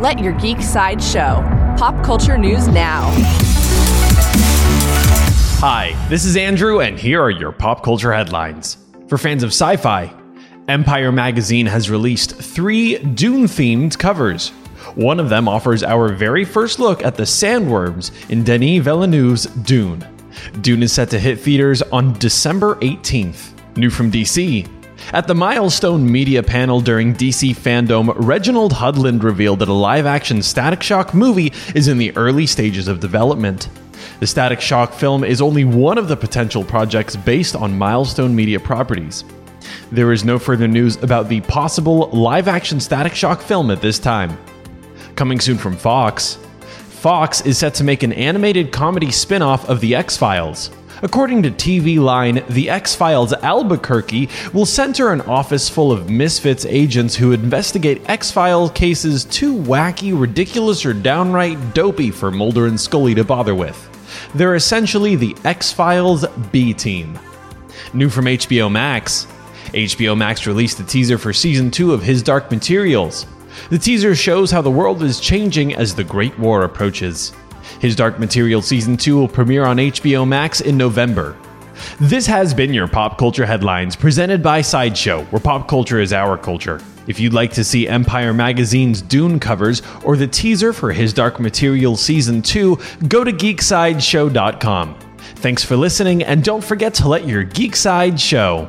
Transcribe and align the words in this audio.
Let 0.00 0.18
your 0.18 0.32
geek 0.32 0.62
side 0.62 1.02
show. 1.02 1.44
Pop 1.76 2.02
culture 2.02 2.38
news 2.38 2.66
now. 2.68 3.10
Hi, 5.60 5.94
this 6.08 6.24
is 6.24 6.38
Andrew, 6.38 6.80
and 6.80 6.98
here 6.98 7.20
are 7.22 7.30
your 7.30 7.52
pop 7.52 7.84
culture 7.84 8.10
headlines. 8.10 8.78
For 9.08 9.18
fans 9.18 9.42
of 9.42 9.50
sci 9.50 9.76
fi, 9.76 10.10
Empire 10.68 11.12
Magazine 11.12 11.66
has 11.66 11.90
released 11.90 12.34
three 12.34 12.96
Dune 12.96 13.44
themed 13.44 13.98
covers. 13.98 14.48
One 14.94 15.20
of 15.20 15.28
them 15.28 15.46
offers 15.46 15.82
our 15.82 16.08
very 16.08 16.46
first 16.46 16.78
look 16.78 17.04
at 17.04 17.16
the 17.16 17.24
sandworms 17.24 18.10
in 18.30 18.42
Denis 18.42 18.82
Villeneuve's 18.82 19.44
Dune. 19.44 20.02
Dune 20.62 20.82
is 20.82 20.94
set 20.94 21.10
to 21.10 21.18
hit 21.18 21.40
theaters 21.40 21.82
on 21.82 22.14
December 22.14 22.76
18th. 22.76 23.76
New 23.76 23.90
from 23.90 24.10
DC, 24.10 24.66
at 25.12 25.26
the 25.26 25.34
Milestone 25.34 26.10
Media 26.10 26.42
panel 26.42 26.80
during 26.80 27.14
DC 27.14 27.56
Fandom, 27.56 28.12
Reginald 28.16 28.72
Hudlin 28.72 29.22
revealed 29.22 29.58
that 29.58 29.68
a 29.68 29.72
live 29.72 30.06
action 30.06 30.42
Static 30.42 30.82
Shock 30.82 31.14
movie 31.14 31.52
is 31.74 31.88
in 31.88 31.98
the 31.98 32.16
early 32.16 32.46
stages 32.46 32.86
of 32.86 33.00
development. 33.00 33.68
The 34.20 34.26
Static 34.26 34.60
Shock 34.60 34.92
film 34.92 35.24
is 35.24 35.40
only 35.40 35.64
one 35.64 35.98
of 35.98 36.08
the 36.08 36.16
potential 36.16 36.62
projects 36.62 37.16
based 37.16 37.56
on 37.56 37.76
Milestone 37.76 38.36
Media 38.36 38.60
properties. 38.60 39.24
There 39.90 40.12
is 40.12 40.24
no 40.24 40.38
further 40.38 40.68
news 40.68 41.02
about 41.02 41.28
the 41.28 41.40
possible 41.42 42.08
live 42.10 42.46
action 42.46 42.78
Static 42.80 43.14
Shock 43.14 43.40
film 43.40 43.70
at 43.70 43.80
this 43.80 43.98
time. 43.98 44.38
Coming 45.16 45.40
soon 45.40 45.58
from 45.58 45.76
Fox, 45.76 46.38
Fox 47.00 47.40
is 47.40 47.58
set 47.58 47.74
to 47.74 47.84
make 47.84 48.02
an 48.02 48.12
animated 48.12 48.72
comedy 48.72 49.10
spin 49.10 49.42
off 49.42 49.68
of 49.68 49.80
The 49.80 49.94
X 49.94 50.16
Files. 50.16 50.70
According 51.02 51.42
to 51.44 51.50
TV 51.50 51.98
Line, 51.98 52.44
The 52.50 52.68
X 52.68 52.94
Files 52.94 53.32
Albuquerque 53.32 54.28
will 54.52 54.66
center 54.66 55.12
an 55.12 55.22
office 55.22 55.68
full 55.68 55.92
of 55.92 56.10
misfits 56.10 56.66
agents 56.66 57.14
who 57.14 57.32
investigate 57.32 58.08
X 58.08 58.30
Files 58.30 58.70
cases 58.72 59.24
too 59.24 59.54
wacky, 59.54 60.18
ridiculous, 60.18 60.84
or 60.84 60.92
downright 60.92 61.74
dopey 61.74 62.10
for 62.10 62.30
Mulder 62.30 62.66
and 62.66 62.78
Scully 62.78 63.14
to 63.14 63.24
bother 63.24 63.54
with. 63.54 63.86
They're 64.34 64.56
essentially 64.56 65.16
the 65.16 65.36
X 65.44 65.72
Files 65.72 66.26
B 66.52 66.74
team. 66.74 67.18
New 67.94 68.10
from 68.10 68.26
HBO 68.26 68.70
Max 68.70 69.26
HBO 69.72 70.16
Max 70.16 70.48
released 70.48 70.80
a 70.80 70.84
teaser 70.84 71.16
for 71.16 71.32
season 71.32 71.70
2 71.70 71.92
of 71.92 72.02
His 72.02 72.24
Dark 72.24 72.50
Materials. 72.50 73.24
The 73.68 73.78
teaser 73.78 74.16
shows 74.16 74.50
how 74.50 74.62
the 74.62 74.70
world 74.70 75.02
is 75.02 75.20
changing 75.20 75.76
as 75.76 75.94
the 75.94 76.02
Great 76.02 76.36
War 76.40 76.64
approaches. 76.64 77.32
His 77.78 77.94
Dark 77.94 78.18
Material 78.18 78.62
Season 78.62 78.96
2 78.96 79.16
will 79.16 79.28
premiere 79.28 79.64
on 79.64 79.76
HBO 79.76 80.26
Max 80.26 80.60
in 80.60 80.76
November. 80.76 81.36
This 81.98 82.26
has 82.26 82.52
been 82.52 82.74
your 82.74 82.88
Pop 82.88 83.18
Culture 83.18 83.46
Headlines, 83.46 83.96
presented 83.96 84.42
by 84.42 84.60
Sideshow, 84.60 85.24
where 85.26 85.40
pop 85.40 85.68
culture 85.68 86.00
is 86.00 86.12
our 86.12 86.36
culture. 86.36 86.80
If 87.06 87.18
you'd 87.18 87.32
like 87.32 87.52
to 87.54 87.64
see 87.64 87.88
Empire 87.88 88.32
Magazine's 88.32 89.02
Dune 89.02 89.40
covers 89.40 89.82
or 90.04 90.16
the 90.16 90.26
teaser 90.26 90.72
for 90.72 90.92
His 90.92 91.12
Dark 91.12 91.40
Material 91.40 91.96
Season 91.96 92.42
2, 92.42 92.78
go 93.08 93.24
to 93.24 93.32
geeksideshow.com. 93.32 94.98
Thanks 95.36 95.64
for 95.64 95.76
listening, 95.76 96.22
and 96.22 96.44
don't 96.44 96.62
forget 96.62 96.94
to 96.94 97.08
let 97.08 97.26
your 97.26 97.44
geek 97.44 97.74
side 97.74 98.20
show. 98.20 98.68